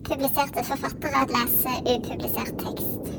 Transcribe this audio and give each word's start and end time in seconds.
Upubliserte 0.00 0.62
forfattere 0.64 1.26
lese 1.28 1.72
upublisert 1.84 2.56
tekst. 2.58 3.10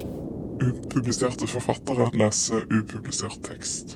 Upubliserte 0.61 1.47
forfattere 1.47 2.07
lese 2.17 2.61
upublisert 2.73 3.43
tekst. 3.45 3.93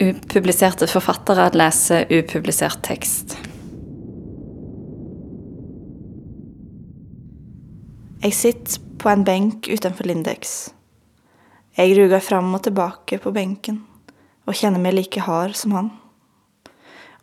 Upubliserte 0.00 0.86
forfattere 0.86 1.48
lese 1.58 2.04
upublisert 2.06 2.82
tekst. 2.86 3.36
Jeg 8.22 8.34
sitter 8.38 8.80
på 9.00 9.10
en 9.10 9.24
benk 9.26 9.68
utenfor 9.72 10.06
Lindex. 10.06 10.70
Jeg 11.76 11.98
ruger 11.98 12.22
fram 12.22 12.54
og 12.54 12.62
tilbake 12.62 13.18
på 13.18 13.34
benken 13.34 13.82
og 14.46 14.54
kjenner 14.54 14.80
meg 14.80 14.94
like 14.94 15.26
hard 15.26 15.58
som 15.58 15.74
han. 15.74 15.92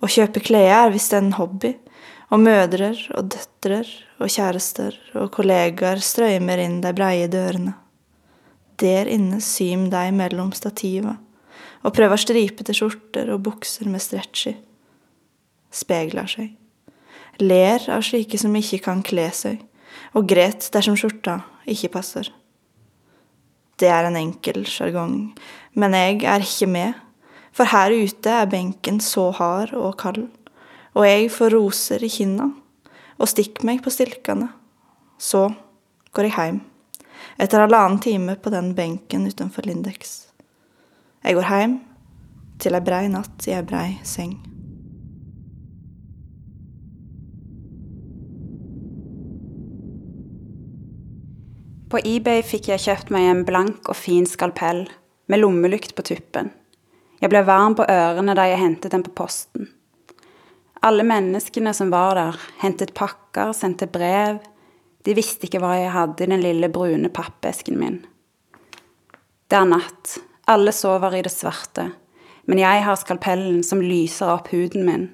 Å 0.04 0.12
kjøpe 0.12 0.44
klær 0.44 0.74
er 0.84 0.94
visst 0.94 1.16
en 1.16 1.34
hobby, 1.40 1.78
og 2.28 2.42
mødre 2.44 2.92
og 3.16 3.30
døtre 3.32 3.84
og 4.20 4.32
kjærester 4.32 4.96
og 5.16 5.32
kollegaer 5.36 6.02
strøymer 6.04 6.60
inn 6.64 6.82
de 6.84 6.92
breie 6.96 7.30
dørene. 7.32 7.74
Der 8.78 9.10
inne 9.10 9.40
sym 9.42 9.88
de 9.90 10.04
mellom 10.14 10.52
stativa 10.54 11.16
og 11.86 11.94
prøver 11.96 12.20
stripete 12.20 12.76
skjorter 12.76 13.32
og 13.34 13.44
bukser 13.46 13.88
med 13.90 14.04
stretchy. 14.04 14.58
Spegler 15.72 16.28
seg. 16.30 16.52
Ler 17.40 17.84
av 17.94 18.04
slike 18.06 18.40
som 18.42 18.56
ikke 18.58 18.82
kan 18.88 19.04
kle 19.06 19.28
seg, 19.36 19.62
og 20.18 20.28
gret 20.30 20.68
dersom 20.74 20.98
skjorta 20.98 21.40
ikke 21.70 21.94
passer. 21.94 22.32
Det 23.78 23.90
er 23.94 24.08
en 24.08 24.18
enkel 24.18 24.64
sjargong, 24.66 25.36
men 25.78 25.94
jeg 25.94 26.24
er 26.26 26.42
ikke 26.42 26.70
med, 26.72 26.96
for 27.54 27.70
her 27.70 27.94
ute 27.94 28.34
er 28.34 28.50
benken 28.50 29.00
så 29.02 29.30
hard 29.38 29.76
og 29.78 29.96
kald, 30.02 30.26
og 30.98 31.06
jeg 31.06 31.30
får 31.30 31.54
roser 31.54 32.02
i 32.02 32.10
kinna 32.10 32.50
og 33.18 33.30
stikker 33.30 33.66
meg 33.70 33.84
på 33.86 33.94
stilkene. 33.94 34.50
Så 35.18 35.48
går 36.14 36.28
jeg 36.28 36.36
hjem, 36.38 36.60
etter 37.42 37.62
halvannen 37.62 38.02
time 38.02 38.38
på 38.42 38.54
den 38.54 38.74
benken 38.78 39.30
utenfor 39.30 39.66
Lindex. 39.70 40.28
Jeg 41.22 41.38
går 41.38 41.50
hjem 41.50 41.80
til 42.62 42.78
ei 42.78 42.82
brei 42.82 43.06
natt 43.14 43.46
i 43.50 43.54
ei 43.54 43.66
brei 43.66 43.90
seng. 44.06 44.38
På 51.88 52.02
eBay 52.04 52.42
fikk 52.44 52.72
jeg 52.74 52.84
kjøpt 52.84 53.14
meg 53.14 53.30
en 53.30 53.46
blank 53.48 53.88
og 53.88 53.96
fin 53.96 54.26
skalpell 54.28 54.88
med 55.32 55.40
lommelykt 55.40 55.94
på 55.96 56.04
tuppen. 56.10 56.52
Jeg 57.22 57.32
ble 57.32 57.46
varm 57.48 57.78
på 57.78 57.86
ørene 57.88 58.36
da 58.38 58.50
jeg 58.50 58.60
hentet 58.62 58.94
den 58.94 59.06
på 59.06 59.14
posten. 59.18 59.70
Alle 60.86 61.06
menneskene 61.08 61.74
som 61.74 61.90
var 61.94 62.16
der, 62.18 62.38
hentet 62.62 62.94
pakker, 62.98 63.54
sendte 63.58 63.88
brev. 63.90 64.40
De 65.06 65.16
visste 65.18 65.48
ikke 65.48 65.62
hva 65.64 65.74
jeg 65.78 65.94
hadde 65.96 66.26
i 66.26 66.30
den 66.30 66.44
lille 66.44 66.70
brune 66.70 67.10
pappesken 67.14 67.80
min. 67.80 68.02
Det 69.48 69.58
er 69.58 69.70
natt. 69.70 70.18
Alle 70.48 70.74
sover 70.76 71.16
i 71.18 71.24
det 71.26 71.34
svarte. 71.34 71.90
Men 72.48 72.62
jeg 72.62 72.84
har 72.86 73.00
skalpellen 73.00 73.64
som 73.66 73.82
lyser 73.84 74.30
opp 74.38 74.52
huden 74.54 74.86
min. 74.88 75.08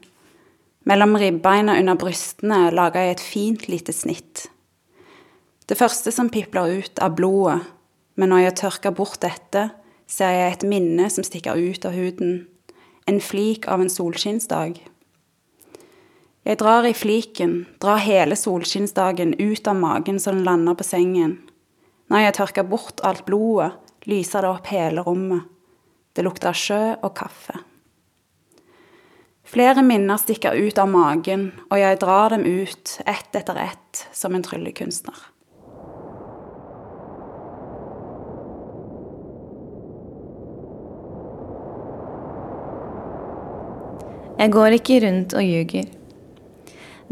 Mellom 0.90 1.16
ribbeina 1.18 1.78
under 1.80 1.96
brystene 1.98 2.68
lager 2.76 3.06
jeg 3.06 3.16
et 3.16 3.24
fint 3.24 3.68
lite 3.72 3.96
snitt. 3.96 4.48
Det 5.70 5.80
første 5.80 6.12
som 6.12 6.30
pipler 6.30 6.82
ut, 6.84 7.00
er 7.00 7.16
blodet, 7.16 7.62
men 8.20 8.30
når 8.30 8.44
jeg 8.44 8.58
tørker 8.60 8.92
bort 8.94 9.22
dette, 9.24 9.70
ser 10.12 10.34
jeg 10.36 10.52
et 10.58 10.66
minne 10.68 11.08
som 11.10 11.24
stikker 11.26 11.56
ut 11.56 11.86
av 11.88 11.96
huden. 11.96 12.44
En 13.08 13.22
flik 13.24 13.66
av 13.72 13.82
en 13.82 13.90
solskinnsdag. 13.90 14.82
Jeg 16.44 16.60
drar 16.60 16.84
i 16.84 16.92
fliken, 16.92 17.54
drar 17.80 18.02
hele 18.04 18.36
solskinnsdagen 18.36 19.38
ut 19.40 19.68
av 19.68 19.78
magen 19.80 20.18
så 20.20 20.34
den 20.34 20.44
lander 20.44 20.76
på 20.76 20.84
sengen. 20.84 21.38
Når 22.12 22.26
jeg 22.26 22.36
tørker 22.36 22.66
bort 22.68 23.00
alt 23.08 23.24
blodet, 23.24 23.72
lyser 24.04 24.44
det 24.44 24.50
opp 24.52 24.68
hele 24.68 25.06
rommet. 25.08 25.48
Det 26.12 26.26
lukter 26.28 26.52
sjø 26.52 26.98
og 27.00 27.14
kaffe. 27.16 27.56
Flere 29.48 29.86
minner 29.88 30.20
stikker 30.20 30.60
ut 30.60 30.84
av 30.84 30.92
magen, 30.92 31.48
og 31.72 31.80
jeg 31.80 32.02
drar 32.04 32.36
dem 32.36 32.44
ut, 32.44 32.98
ett 33.08 33.40
etter 33.40 33.64
ett, 33.64 34.04
som 34.12 34.36
en 34.36 34.44
tryllekunstner. 34.44 35.16
Jeg 44.44 44.52
går 44.52 44.82
ikke 44.82 45.04
rundt 45.08 45.40
og 45.40 45.46
ljuger. 45.48 46.03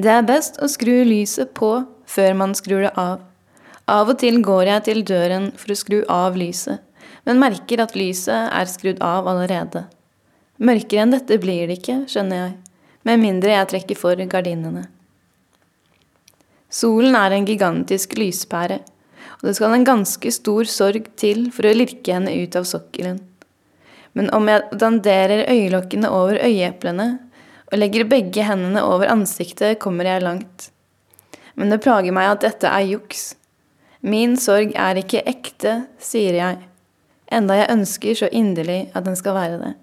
Det 0.01 0.09
er 0.09 0.23
best 0.25 0.55
å 0.63 0.69
skru 0.71 1.03
lyset 1.05 1.51
på 1.53 1.67
før 2.09 2.33
man 2.39 2.55
skrur 2.57 2.87
det 2.87 2.93
av. 2.97 3.19
Av 3.91 4.09
og 4.09 4.17
til 4.21 4.39
går 4.41 4.63
jeg 4.69 4.83
til 4.87 5.03
døren 5.05 5.51
for 5.59 5.73
å 5.73 5.77
skru 5.77 5.97
av 6.09 6.37
lyset, 6.39 6.79
men 7.27 7.41
merker 7.41 7.83
at 7.83 7.93
lyset 7.99 8.49
er 8.49 8.71
skrudd 8.71 9.01
av 9.05 9.29
allerede. 9.29 9.83
Mørkere 10.57 11.03
enn 11.03 11.13
dette 11.13 11.37
blir 11.43 11.69
det 11.69 11.77
ikke, 11.81 11.99
skjønner 12.09 12.39
jeg, 12.39 12.55
med 13.05 13.21
mindre 13.21 13.53
jeg 13.53 13.69
trekker 13.75 13.99
for 13.99 14.25
gardinene. 14.31 14.87
Solen 16.71 17.17
er 17.19 17.35
en 17.35 17.45
gigantisk 17.45 18.15
lyspære, 18.17 18.79
og 19.41 19.49
det 19.49 19.57
skal 19.59 19.75
en 19.75 19.85
ganske 19.85 20.33
stor 20.33 20.69
sorg 20.71 21.11
til 21.19 21.49
for 21.53 21.67
å 21.67 21.75
lirke 21.77 22.15
henne 22.15 22.33
ut 22.41 22.57
av 22.57 22.65
sokkelen. 22.69 23.19
Men 24.17 24.33
om 24.33 24.49
jeg 24.49 24.79
danderer 24.81 25.45
øyelokkene 25.51 26.09
over 26.09 26.41
øyeeplene 26.41 27.11
og 27.71 27.79
legger 27.79 28.07
begge 28.09 28.43
hendene 28.45 28.83
over 28.83 29.11
ansiktet, 29.11 29.79
kommer 29.79 30.07
jeg 30.07 30.23
langt. 30.25 30.69
Men 31.55 31.71
det 31.71 31.81
plager 31.83 32.13
meg 32.15 32.33
at 32.33 32.43
dette 32.43 32.67
er 32.67 32.89
juks. 32.89 33.31
Min 34.01 34.35
sorg 34.39 34.73
er 34.75 34.99
ikke 34.99 35.23
ekte, 35.29 35.85
sier 36.01 36.35
jeg, 36.35 36.59
enda 37.31 37.59
jeg 37.59 37.71
ønsker 37.71 38.17
så 38.23 38.29
inderlig 38.33 38.89
at 38.97 39.05
den 39.07 39.17
skal 39.19 39.37
være 39.37 39.59
det. 39.61 39.73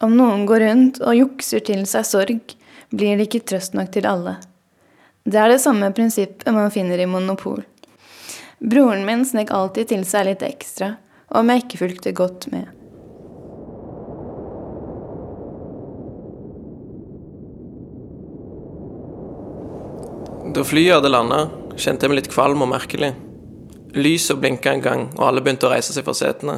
Om 0.00 0.16
noen 0.16 0.46
går 0.48 0.64
rundt 0.64 1.02
og 1.04 1.18
jukser 1.18 1.60
til 1.64 1.84
seg 1.86 2.06
sorg, 2.08 2.54
blir 2.90 3.20
det 3.20 3.28
ikke 3.28 3.44
trøst 3.52 3.76
nok 3.76 3.92
til 3.94 4.08
alle. 4.08 4.38
Det 5.28 5.36
er 5.36 5.52
det 5.52 5.60
samme 5.62 5.92
prinsippet 5.94 6.48
man 6.56 6.72
finner 6.72 6.98
i 6.98 7.06
monopol. 7.06 7.60
Broren 8.60 9.04
min 9.06 9.26
snek 9.28 9.52
alltid 9.54 9.92
til 9.92 10.08
seg 10.08 10.26
litt 10.26 10.42
ekstra, 10.44 10.94
om 11.36 11.52
jeg 11.52 11.66
ikke 11.66 11.82
fulgte 11.84 12.16
godt 12.16 12.48
med. 12.52 12.79
Da 20.50 20.64
flyet 20.66 20.96
hadde 20.96 21.10
landa, 21.12 21.44
kjente 21.78 22.06
jeg 22.06 22.10
meg 22.10 22.16
litt 22.18 22.28
kvalm 22.32 22.64
og 22.64 22.72
merkelig. 22.72 23.12
Lyset 23.94 24.40
blinka 24.42 24.72
en 24.74 24.82
gang, 24.82 25.04
og 25.14 25.28
alle 25.28 25.42
begynte 25.44 25.68
å 25.68 25.70
reise 25.70 25.94
seg 25.94 26.02
fra 26.02 26.14
setene. 26.16 26.56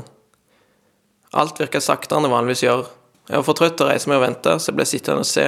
Alt 1.36 1.60
virka 1.60 1.80
saktere 1.80 2.16
enn 2.16 2.24
det 2.24 2.30
vanligvis 2.32 2.62
gjør. 2.64 2.86
Jeg 3.28 3.36
var 3.36 3.44
for 3.44 3.58
trøtt 3.58 3.76
til 3.76 3.84
å 3.84 3.90
reise 3.90 4.08
meg 4.08 4.16
og 4.16 4.24
vente, 4.24 4.54
så 4.56 4.70
jeg 4.70 4.78
ble 4.78 4.88
sittende 4.88 5.26
og 5.26 5.28
se. 5.28 5.44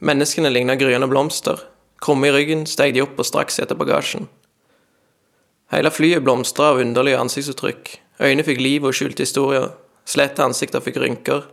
Menneskene 0.00 0.54
ligna 0.54 0.78
gryende 0.80 1.10
blomster. 1.12 1.60
Krumme 2.00 2.30
i 2.30 2.34
ryggen 2.38 2.64
steg 2.64 2.96
de 2.96 3.04
opp 3.04 3.20
og 3.20 3.28
straks 3.28 3.60
etter 3.60 3.76
bagasjen. 3.76 4.24
Hele 5.74 5.92
flyet 5.92 6.24
blomstra 6.24 6.72
av 6.72 6.80
underlige 6.80 7.20
ansiktsuttrykk. 7.20 7.94
Øyne 8.24 8.48
fikk 8.48 8.64
liv 8.64 8.88
og 8.88 8.96
skjulte 8.96 9.28
historier. 9.28 9.68
Slette 10.08 10.48
ansikter 10.48 10.80
fikk 10.80 10.96
rynker. 11.04 11.44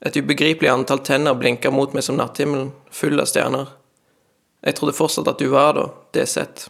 Et 0.00 0.16
ubegripelig 0.16 0.72
antall 0.72 1.04
tenner 1.04 1.36
blinka 1.36 1.68
mot 1.68 1.92
meg 1.92 2.08
som 2.08 2.16
natthimmelen, 2.16 2.72
full 2.88 3.20
av 3.20 3.28
stjerner. 3.28 3.68
Jeg 4.64 4.78
trodde 4.78 4.96
fortsatt 4.96 5.28
at 5.28 5.40
du 5.40 5.50
var 5.52 5.76
der, 5.76 5.92
det 6.16 6.24
sett. 6.30 6.68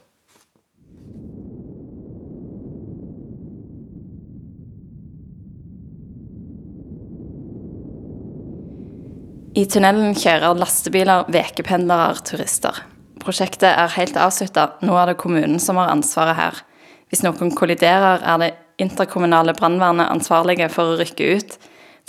I 9.54 9.62
tunnelen 9.70 10.16
kjører 10.18 10.58
lastebiler, 10.58 11.28
vekependlere, 11.30 12.18
turister. 12.26 12.80
Prosjektet 13.22 13.70
er 13.70 13.92
helt 13.94 14.16
avslutta, 14.18 14.72
nå 14.82 14.96
er 14.98 15.12
det 15.12 15.20
kommunen 15.22 15.60
som 15.62 15.78
har 15.78 15.92
ansvaret 15.92 16.34
her. 16.34 16.58
Hvis 17.06 17.22
noen 17.22 17.54
kolliderer, 17.54 18.18
er 18.26 18.40
det 18.42 18.50
interkommunale 18.82 19.54
brannvernet 19.54 20.10
ansvarlige 20.10 20.66
for 20.74 20.90
å 20.90 20.98
rykke 20.98 21.28
ut. 21.38 21.54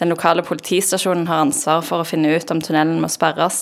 Den 0.02 0.10
lokale 0.10 0.42
politistasjonen 0.44 1.28
har 1.30 1.46
ansvar 1.46 1.86
for 1.86 2.02
å 2.02 2.08
finne 2.10 2.34
ut 2.34 2.50
om 2.52 2.64
tunnelen 2.66 2.98
må 3.04 3.12
sperres. 3.14 3.62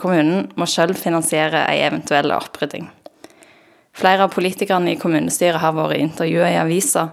Kommunen 0.00 0.50
må 0.56 0.68
sjøl 0.68 0.92
finansiere 0.98 1.64
ei 1.70 1.80
eventuell 1.86 2.34
opprydding. 2.36 2.90
Flere 3.96 4.26
av 4.26 4.34
politikerne 4.34 4.92
i 4.92 4.98
kommunestyret 5.00 5.62
har 5.62 5.72
vært 5.76 6.02
intervjua 6.02 6.50
i 6.52 6.58
avisa. 6.60 7.06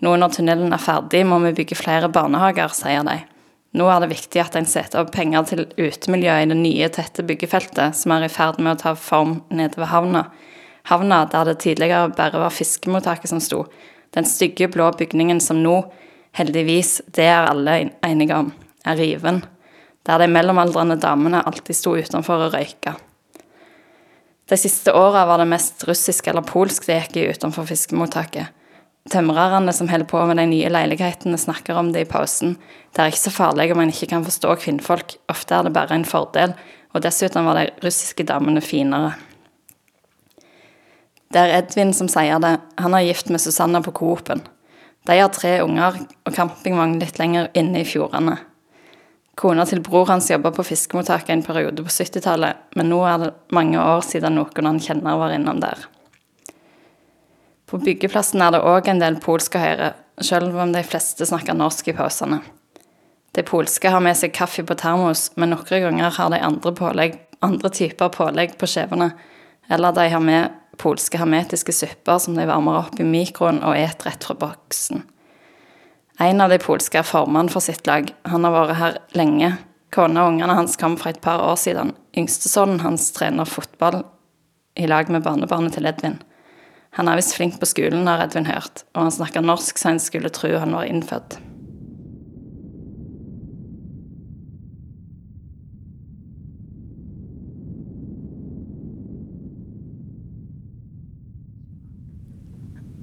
Nå 0.00 0.14
når 0.16 0.32
tunnelen 0.38 0.72
er 0.72 0.80
ferdig, 0.80 1.26
må 1.28 1.36
vi 1.42 1.52
bygge 1.58 1.76
flere 1.76 2.08
barnehager, 2.12 2.72
sier 2.72 3.04
de. 3.04 3.18
Nå 3.76 3.86
er 3.92 4.00
det 4.02 4.10
viktig 4.14 4.40
at 4.42 4.56
en 4.58 4.66
setter 4.66 5.02
opp 5.02 5.12
penger 5.14 5.44
til 5.46 5.66
utemiljøet 5.76 6.46
i 6.46 6.48
det 6.50 6.56
nye, 6.58 6.88
tette 6.90 7.22
byggefeltet 7.28 7.94
som 7.98 8.16
er 8.16 8.24
i 8.26 8.32
ferd 8.32 8.58
med 8.58 8.72
å 8.72 8.80
ta 8.80 8.94
form 8.98 9.42
nede 9.52 9.78
ved 9.78 9.92
havna. 9.92 10.24
Havna 10.88 11.20
der 11.30 11.52
det 11.52 11.60
tidligere 11.62 12.08
bare 12.16 12.40
var 12.40 12.56
fiskemottaket 12.56 13.30
som 13.30 13.42
sto. 13.44 13.66
Den 14.16 14.26
stygge, 14.26 14.66
blå 14.72 14.88
bygningen 14.98 15.38
som 15.44 15.60
nå, 15.62 15.76
heldigvis, 16.34 17.02
det 17.14 17.28
er 17.30 17.46
alle 17.50 17.76
enige 18.06 18.40
om, 18.40 18.50
er 18.88 18.98
riven. 18.98 19.44
Der 20.08 20.18
de 20.18 20.28
mellomaldrende 20.32 20.96
damene 21.00 21.42
alltid 21.46 21.76
sto 21.76 21.96
utenfor 21.96 22.46
og 22.46 22.54
røyka. 22.54 22.96
De 24.50 24.56
siste 24.58 24.92
åra 24.96 25.26
var 25.28 25.38
det 25.38 25.50
mest 25.52 25.84
russisk 25.86 26.26
eller 26.30 26.42
polsk 26.42 26.88
det 26.88 26.96
gikk 26.96 27.18
i 27.20 27.28
utenfor 27.30 27.68
fiskemottaket. 27.68 28.50
Tømrerne 29.10 29.72
som 29.72 29.88
holder 29.88 30.08
på 30.10 30.20
med 30.28 30.36
de 30.36 30.44
nye 30.50 30.68
leilighetene, 30.72 31.38
snakker 31.38 31.78
om 31.78 31.92
det 31.94 32.04
i 32.04 32.08
pausen. 32.08 32.56
Det 32.92 33.00
er 33.00 33.12
ikke 33.12 33.22
så 33.22 33.32
farlig 33.32 33.70
om 33.72 33.80
en 33.80 33.92
ikke 33.92 34.10
kan 34.10 34.26
forstå 34.26 34.56
kvinnfolk, 34.60 35.16
ofte 35.32 35.56
er 35.56 35.66
det 35.66 35.74
bare 35.76 35.96
en 35.96 36.04
fordel, 36.04 36.52
og 36.92 37.04
dessuten 37.06 37.46
var 37.46 37.60
de 37.60 37.70
russiske 37.84 38.26
damene 38.28 38.60
finere. 38.64 39.14
Det 41.30 41.38
er 41.38 41.60
Edvin 41.60 41.94
som 41.94 42.10
sier 42.10 42.42
det, 42.42 42.56
han 42.82 42.94
er 42.98 43.06
gift 43.06 43.30
med 43.30 43.40
Susanna 43.40 43.80
på 43.86 43.94
Coop-en. 43.94 44.42
De 45.06 45.16
har 45.16 45.30
tre 45.32 45.60
unger 45.62 46.02
og 46.26 46.34
campingvogn 46.34 46.98
litt 47.00 47.22
lenger 47.22 47.48
inne 47.56 47.84
i 47.84 47.88
fjordene. 47.88 48.34
Kona 49.38 49.64
til 49.68 49.80
bror 49.84 50.08
hans 50.10 50.28
jobba 50.30 50.50
på 50.52 50.64
fiskemottaket 50.66 51.32
en 51.32 51.44
periode 51.46 51.84
på 51.84 51.92
70-tallet, 51.92 52.66
men 52.76 52.90
nå 52.90 53.00
er 53.08 53.22
det 53.22 53.30
mange 53.54 53.80
år 53.80 54.02
siden 54.04 54.36
noen 54.36 54.68
han 54.68 54.80
kjenner 54.82 55.20
var 55.20 55.34
innom 55.34 55.62
der. 55.62 55.86
På 57.70 57.78
byggeplassen 57.78 58.42
er 58.42 58.56
det 58.56 58.64
òg 58.66 58.88
en 58.90 59.00
del 59.02 59.20
polske 59.22 59.60
høyre, 59.62 59.92
selv 60.20 60.58
om 60.58 60.72
de 60.74 60.82
fleste 60.84 61.26
snakker 61.28 61.56
norsk 61.56 61.92
i 61.92 61.96
pausene. 61.96 62.40
De 63.32 63.44
polske 63.46 63.92
har 63.92 64.02
med 64.02 64.18
seg 64.18 64.34
kaffe 64.34 64.64
på 64.66 64.74
termos, 64.74 65.28
men 65.38 65.54
noen 65.54 65.84
ganger 65.86 66.16
har 66.16 66.32
de 66.34 66.40
andre, 66.42 66.72
pålegg, 66.74 67.14
andre 67.46 67.70
typer 67.70 68.10
pålegg 68.12 68.56
på 68.58 68.68
skjevene, 68.68 69.12
eller 69.70 69.94
de 69.94 70.08
har 70.10 70.24
med 70.24 70.56
polske 70.80 71.20
hermetiske 71.20 71.72
supper 71.76 72.18
som 72.18 72.34
de 72.34 72.48
varmer 72.48 72.82
opp 72.82 72.98
i 72.98 73.06
mikroen 73.06 73.62
og 73.62 73.78
et 73.78 74.02
rett 74.06 74.26
fra 74.26 74.34
boksen. 74.40 75.04
En 76.20 76.40
av 76.40 76.50
de 76.52 76.58
polske 76.60 76.98
er 77.00 77.06
formann 77.08 77.48
for 77.48 77.64
sitt 77.64 77.86
lag. 77.88 78.10
Han 78.28 78.44
har 78.44 78.52
vært 78.52 78.76
her 78.76 78.96
lenge. 79.16 79.54
Kona 79.90 80.26
og 80.26 80.34
ungene 80.34 80.52
hans 80.52 80.76
kom 80.76 80.98
for 81.00 81.08
et 81.14 81.22
par 81.24 81.40
år 81.40 81.56
siden. 81.56 81.94
Yngstesønnen 82.12 82.82
hans 82.84 83.08
trener 83.16 83.48
fotball 83.48 84.02
i 84.76 84.84
lag 84.90 85.08
med 85.08 85.24
barnebarnet 85.24 85.78
til 85.78 85.88
Edvin. 85.88 86.18
Han 86.98 87.08
er 87.08 87.16
visst 87.16 87.38
flink 87.38 87.56
på 87.56 87.70
skolen, 87.70 88.04
har 88.04 88.20
Edvin 88.26 88.50
hørt, 88.50 88.84
og 88.92 89.06
han 89.06 89.16
snakker 89.16 89.40
norsk 89.40 89.80
så 89.80 89.94
en 89.94 90.02
skulle 90.02 90.28
tro 90.28 90.52
han 90.60 90.76
var 90.76 90.90
innfødt. 90.90 91.40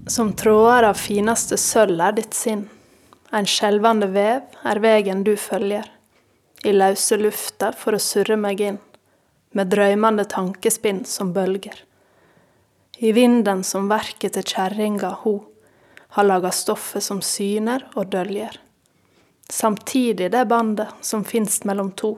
Som 0.07 0.35
tråder 0.37 0.91
av 0.93 1.01
fineste 1.01 1.57
sølv 1.59 1.99
er 1.99 2.19
ditt 2.21 2.35
sinn. 2.37 2.67
En 3.35 3.47
skjelvende 3.47 4.07
vev 4.13 4.45
er 4.71 4.79
vegen 4.83 5.23
du 5.27 5.33
følger. 5.39 5.87
I 6.63 6.73
lause 6.73 7.17
lufta 7.19 7.71
for 7.75 7.97
å 7.97 8.01
surre 8.01 8.37
meg 8.39 8.61
inn, 8.63 8.79
med 9.51 9.71
drøymende 9.71 10.25
tankespinn 10.31 11.03
som 11.05 11.33
bølger. 11.35 11.83
I 12.97 13.11
vinden 13.13 13.63
som 13.67 13.89
verket 13.91 14.37
til 14.37 14.47
kjerringa 14.47 15.11
ho, 15.23 15.35
har 16.15 16.25
laga 16.25 16.51
stoffet 16.55 17.03
som 17.03 17.21
syner 17.21 17.85
og 17.95 18.09
døljer. 18.13 18.57
Samtidig 19.51 20.31
det 20.33 20.45
bandet 20.49 21.05
som 21.05 21.23
finst 21.27 21.67
mellom 21.67 21.91
to, 21.99 22.15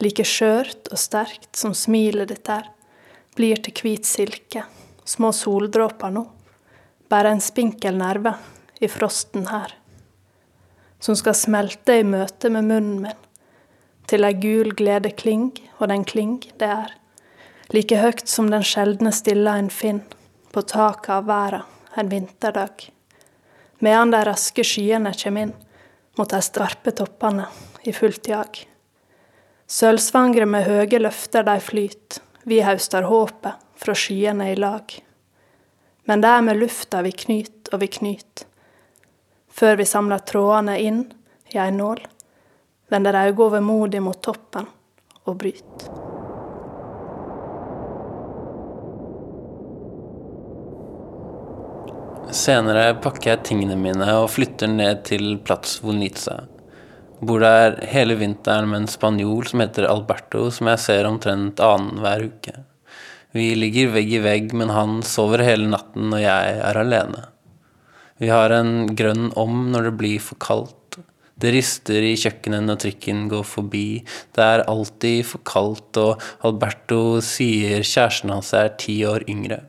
like 0.00 0.24
skjørt 0.24 0.88
og 0.90 0.98
sterkt 0.98 1.52
som 1.58 1.74
smilet 1.76 2.30
ditt 2.30 2.48
er, 2.48 2.70
blir 3.36 3.60
til 3.62 3.76
hvit 3.84 4.08
silke, 4.08 4.64
små 5.04 5.34
soldråper 5.36 6.14
nå 6.14 6.26
bare 7.10 7.32
en 7.34 7.40
spinkel 7.42 7.96
nerve 7.98 8.36
i 8.80 8.88
frosten 8.88 9.48
her, 9.50 9.74
som 11.00 11.16
skal 11.16 11.36
smelte 11.36 11.98
i 12.00 12.06
møte 12.06 12.50
med 12.52 12.68
munnen 12.68 13.00
min, 13.06 13.18
til 14.10 14.26
ei 14.26 14.34
gul 14.36 14.74
glede 14.76 15.12
kling, 15.16 15.52
og 15.78 15.88
den 15.92 16.04
kling 16.04 16.38
det 16.60 16.68
er, 16.68 16.94
like 17.72 18.00
høgt 18.02 18.28
som 18.28 18.50
den 18.50 18.64
sjeldne 18.66 19.12
stilla 19.14 19.56
en 19.58 19.70
finn 19.70 20.02
på 20.52 20.64
taket 20.66 21.12
av 21.16 21.28
verda 21.30 21.64
en 21.98 22.08
vinterdag, 22.08 22.90
medan 23.78 24.12
de 24.12 24.22
raske 24.26 24.64
skyene 24.66 25.12
kjem 25.16 25.38
inn 25.44 25.54
mot 26.18 26.30
de 26.30 26.40
skarpe 26.44 26.92
toppene 26.94 27.46
i 27.82 27.94
fullt 27.96 28.28
jag. 28.28 28.60
Sølvsvangre 29.70 30.46
med 30.50 30.66
høge 30.66 31.00
løfter 31.00 31.46
de 31.46 31.56
flyt, 31.62 32.20
vi 32.44 32.60
haustar 32.66 33.06
håpet 33.08 33.58
fra 33.80 33.94
skyene 33.96 34.50
i 34.52 34.58
lag. 34.58 34.94
Men 36.08 36.22
det 36.22 36.30
er 36.30 36.46
med 36.46 36.58
lufta 36.58 37.02
vi 37.06 37.12
knyt 37.14 37.70
og 37.72 37.82
vi 37.82 37.88
knyt. 37.98 38.44
Før 39.50 39.76
vi 39.80 39.86
samler 39.88 40.22
trådene 40.26 40.76
inn 40.80 41.02
i 41.50 41.58
ei 41.58 41.72
nål, 41.74 41.98
vender 42.90 43.18
auga 43.24 43.48
overmodig 43.48 44.02
mot 44.02 44.22
toppen 44.22 44.68
og 45.26 45.36
bryt. 45.42 45.90
Senere 52.30 52.94
pakker 53.02 53.32
jeg 53.32 53.42
tingene 53.48 53.74
mine 53.74 54.06
og 54.20 54.28
flytter 54.30 54.70
ned 54.70 55.02
til 55.08 55.34
Plats 55.42 55.80
Vonica. 55.82 56.44
Bor 57.20 57.42
der 57.42 57.74
hele 57.90 58.14
vinteren 58.16 58.70
med 58.70 58.84
en 58.84 58.88
spanjol 58.88 59.48
som 59.50 59.64
heter 59.64 59.88
Alberto, 59.90 60.46
som 60.54 60.70
jeg 60.70 60.80
ser 60.80 61.08
omtrent 61.08 61.60
annenhver 61.60 62.28
uke. 62.30 62.54
Vi 63.34 63.50
ligger 63.58 63.90
vegg 63.96 64.14
i 64.14 64.22
vegg, 64.22 64.54
men 64.56 64.70
han 64.74 65.02
sover 65.06 65.42
hele 65.44 65.68
natten 65.70 66.08
når 66.14 66.22
jeg 66.22 66.56
er 66.70 66.80
alene. 66.80 67.26
Vi 68.20 68.28
har 68.28 68.52
en 68.52 68.92
grønn 68.96 69.30
om 69.40 69.70
når 69.72 69.88
det 69.88 69.96
blir 70.00 70.20
for 70.22 70.40
kaldt. 70.42 71.00
Det 71.40 71.54
rister 71.54 72.04
i 72.04 72.12
kjøkkenet 72.20 72.66
når 72.66 72.82
trikken 72.82 73.24
går 73.32 73.46
forbi. 73.48 74.02
Det 74.36 74.44
er 74.44 74.66
alltid 74.68 75.24
for 75.24 75.40
kaldt, 75.48 75.96
og 75.96 76.20
Alberto 76.44 77.18
sier 77.24 77.80
kjæresten 77.80 78.34
hans 78.34 78.52
er 78.52 78.74
ti 78.76 79.00
år 79.08 79.24
yngre 79.24 79.62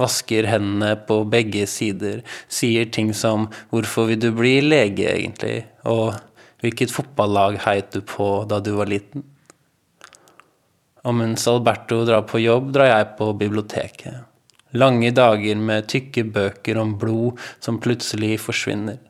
vasker 0.00 0.48
hendene 0.48 0.94
på 1.08 1.22
begge 1.30 1.66
sider, 1.70 2.22
sier 2.48 2.86
ting 2.86 3.12
som 3.14 3.48
'Hvorfor 3.48 4.08
vil 4.08 4.20
du 4.20 4.30
bli 4.32 4.60
lege, 4.60 5.08
egentlig?' 5.08 5.64
og 5.84 6.20
'Hvilket 6.60 6.92
fotballag 6.92 7.58
heit 7.66 7.90
du 7.92 8.00
på 8.00 8.46
da 8.48 8.60
du 8.60 8.76
var 8.76 8.86
liten?' 8.86 9.24
Og 11.04 11.14
mens 11.14 11.48
Alberto 11.48 12.04
drar 12.04 12.22
på 12.22 12.42
jobb, 12.42 12.72
drar 12.72 12.86
jeg 12.86 13.16
på 13.16 13.32
biblioteket. 13.38 14.29
Lange 14.72 15.10
dager 15.10 15.58
med 15.58 15.88
tykke 15.90 16.24
bøker 16.30 16.78
om 16.78 16.94
blod 16.98 17.40
som 17.58 17.80
plutselig 17.82 18.36
forsvinner. 18.44 19.00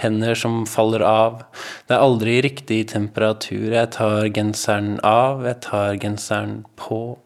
Hender 0.00 0.34
som 0.34 0.64
faller 0.66 1.04
av. 1.06 1.42
Det 1.86 1.94
er 1.94 2.04
aldri 2.06 2.38
riktig 2.42 2.80
temperatur. 2.90 3.68
Jeg 3.76 3.92
tar 3.94 4.30
genseren 4.34 4.96
av, 5.06 5.44
jeg 5.46 5.60
tar 5.68 6.00
genseren 6.02 6.62
på. 6.80 7.18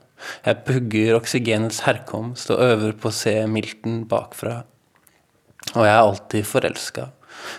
Jeg 0.45 0.65
pugger 0.67 1.17
oksygenets 1.21 1.85
herkomst 1.87 2.51
og 2.51 2.65
øver 2.65 2.97
på 2.99 3.13
å 3.13 3.15
se 3.15 3.37
milten 3.47 4.03
bakfra. 4.11 4.65
Og 5.77 5.85
jeg 5.85 5.95
er 5.95 6.03
alltid 6.03 6.49
forelska, 6.49 7.09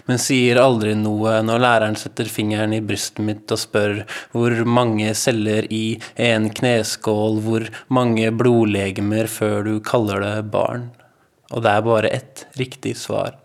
men 0.08 0.22
sier 0.22 0.60
aldri 0.62 0.96
noe 0.98 1.40
når 1.46 1.64
læreren 1.64 1.98
setter 2.00 2.30
fingeren 2.32 2.74
i 2.76 2.82
brystet 2.86 3.24
mitt 3.26 3.52
og 3.54 3.62
spør 3.62 4.02
hvor 4.34 4.56
mange 4.66 5.14
celler 5.18 5.68
i 5.74 6.00
en 6.30 6.50
kneskål, 6.54 7.42
hvor 7.46 7.68
mange 7.94 8.32
blodlegemer 8.36 9.30
før 9.32 9.62
du 9.68 9.76
kaller 9.86 10.24
det 10.26 10.50
barn. 10.54 10.90
Og 11.50 11.64
det 11.66 11.72
er 11.76 11.86
bare 11.86 12.12
ett 12.14 12.46
riktig 12.60 12.96
svar. 12.98 13.38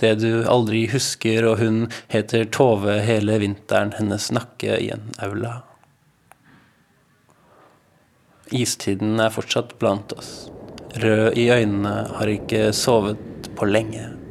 Det 0.00 0.14
du 0.22 0.42
aldri 0.50 0.86
husker, 0.90 1.44
og 1.46 1.60
hun 1.60 1.84
heter 2.12 2.48
Tove 2.50 2.98
hele 3.06 3.38
vinteren, 3.42 3.92
hennes 3.98 4.30
nakke 4.34 4.78
i 4.80 4.88
en 4.94 5.12
aula. 5.22 5.60
Istiden 8.52 9.20
er 9.22 9.32
fortsatt 9.32 9.76
blant 9.80 10.12
oss. 10.16 10.32
Rød 11.00 11.38
i 11.40 11.46
øynene, 11.54 11.94
har 12.18 12.28
ikke 12.28 12.66
sovet 12.76 13.48
på 13.56 13.68
lenge. 13.68 14.21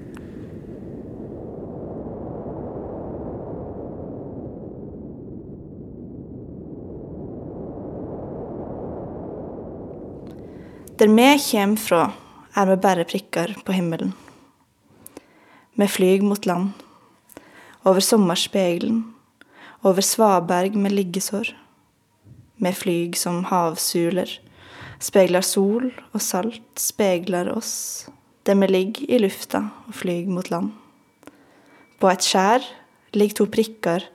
Der 11.02 11.10
vi 11.10 11.32
kjem 11.42 11.72
fra, 11.82 12.12
er 12.54 12.68
vi 12.70 12.76
bare 12.78 13.04
prikker 13.10 13.56
på 13.66 13.74
himmelen. 13.74 14.12
Vi 15.74 15.86
flyg 15.90 16.22
mot 16.22 16.46
land, 16.46 16.76
over 17.82 18.04
sommerspegelen, 18.06 19.00
over 19.82 20.06
svaberg 20.06 20.76
med 20.78 20.94
liggesår 20.94 21.56
Vi 22.62 22.72
flyg 22.72 23.18
som 23.18 23.40
havsuler, 23.50 24.30
speiler 25.00 25.42
sol 25.42 25.90
og 26.14 26.22
salt, 26.22 26.70
speiler 26.78 27.50
oss, 27.50 28.06
der 28.46 28.60
vi 28.62 28.68
ligger 28.68 29.10
i 29.10 29.18
lufta 29.24 29.64
og 29.88 29.96
flyg 30.04 30.30
mot 30.30 30.52
land. 30.52 30.70
På 31.98 32.14
et 32.14 32.22
skjær 32.22 32.62
ligger 33.18 33.42
to 33.42 33.50
prikker 33.50 34.06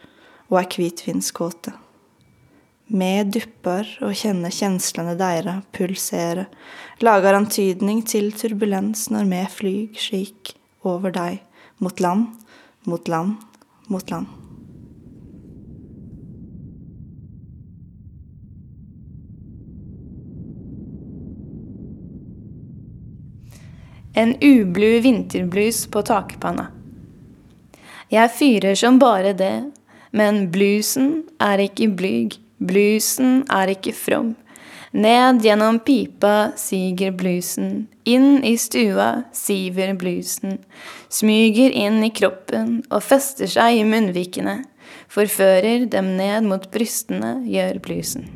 og 0.52 0.61
ei 0.62 0.71
hvitvinskåte. 0.71 1.75
Vi 2.87 3.25
dupper 3.26 3.88
og 4.07 4.14
kjenner 4.14 4.52
kjenslene 4.55 5.16
deira 5.19 5.57
pulsere, 5.75 6.45
lager 7.02 7.35
antydning 7.35 8.05
til 8.07 8.31
turbulens 8.31 9.09
når 9.11 9.26
vi 9.33 9.40
flyg 9.50 9.99
slik 9.99 10.52
over 10.87 11.11
dei, 11.11 11.40
mot 11.83 11.99
land, 11.99 12.28
mot 12.87 13.11
land, 13.11 13.43
mot 13.90 14.14
land. 14.14 14.31
En 24.14 24.38
ublu 24.38 25.00
vinterblus 25.02 25.83
på 25.90 26.07
takpanna. 26.07 26.71
Jeg 28.14 28.31
fyrer 28.38 28.78
som 28.78 29.02
bare 29.02 29.35
det, 29.35 29.73
men 30.14 30.47
bluesen 30.55 31.25
er 31.43 31.66
ikke 31.66 31.90
blyg, 31.99 32.38
bluesen 32.59 33.45
er 33.53 33.73
ikke 33.75 33.95
from. 33.97 34.35
Ned 34.97 35.43
gjennom 35.45 35.81
pipa 35.85 36.53
siger 36.57 37.13
bluesen, 37.13 37.85
inn 38.09 38.41
i 38.47 38.55
stua 38.57 39.27
siver 39.37 39.93
bluesen, 39.99 40.57
smyger 41.13 41.75
inn 41.75 42.01
i 42.07 42.13
kroppen 42.15 42.79
og 42.89 43.05
fester 43.05 43.51
seg 43.51 43.83
i 43.83 43.85
munnvikene, 43.85 44.63
forfører 45.13 45.85
dem 45.93 46.15
ned 46.17 46.49
mot 46.49 46.71
brystene, 46.73 47.41
gjør 47.45 47.83
bluesen. 47.85 48.29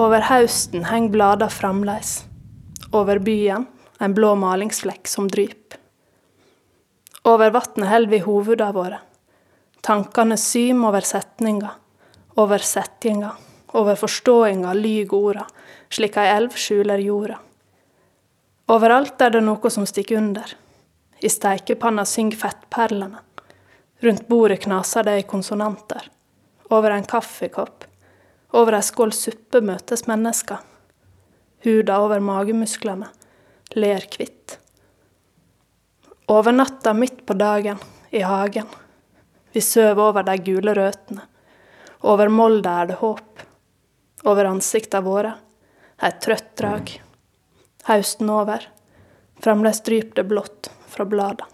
Over 0.00 0.22
hausten 0.28 0.84
henger 0.88 1.12
blader 1.12 1.50
framleis. 1.52 2.24
Over 2.92 3.18
byen 3.20 3.66
en 4.00 4.14
blå 4.16 4.34
malingsflekk 4.38 5.08
som 5.08 5.28
dryp. 5.28 5.79
Over 7.24 7.50
vatnet 7.50 7.88
held 7.88 8.08
vi 8.08 8.18
hovuda 8.18 8.72
våre. 8.72 8.98
Tankane 9.80 10.36
sym 10.36 10.84
over 10.84 11.00
setninga, 11.00 11.70
over 12.36 12.58
settinga, 12.58 13.30
over 13.72 13.96
forståinga 13.96 14.72
lyg 14.74 15.12
orda, 15.12 15.46
slik 15.92 16.16
ei 16.16 16.30
elv 16.32 16.56
skjuler 16.56 17.00
jorda. 17.04 17.36
Overalt 18.70 19.20
er 19.20 19.34
det 19.34 19.42
noe 19.44 19.70
som 19.72 19.84
stikker 19.88 20.16
under. 20.16 20.54
I 21.20 21.28
steikepanna 21.28 22.06
syng 22.08 22.30
fettperlene. 22.32 23.18
Rundt 24.00 24.28
bordet 24.28 24.62
knaser 24.64 25.04
det 25.04 25.18
i 25.20 25.26
konsonanter. 25.28 26.06
Over 26.70 26.94
en 26.94 27.04
kaffekopp, 27.04 27.84
over 28.56 28.78
ei 28.78 28.86
skål 28.86 29.12
suppe 29.12 29.60
møtes 29.60 30.06
mennesker. 30.08 30.62
Huda 31.66 31.98
over 32.00 32.22
magemusklene 32.24 33.10
ler 33.76 34.06
kvitt. 34.08 34.59
Over 36.30 36.52
natta 36.52 36.92
midt 36.94 37.26
på 37.26 37.34
dagen, 37.34 37.78
i 38.10 38.20
hagen. 38.20 38.66
Vi 39.52 39.60
søv 39.60 39.98
over 39.98 40.22
de 40.22 40.36
gule 40.38 40.74
røtene. 40.78 41.24
Over 42.06 42.30
molda 42.30 42.74
er 42.82 42.90
det 42.92 42.98
håp. 43.00 43.42
Over 44.30 44.46
ansikta 44.52 45.00
våre 45.02 45.32
et 45.98 46.20
trøtt 46.22 46.52
drag. 46.60 46.92
Hausten 47.90 48.30
over. 48.30 48.62
Fremdeles 49.42 49.82
dryp 49.82 50.14
det 50.14 50.24
blått 50.30 50.70
fra 50.86 51.04
blada. 51.04 51.48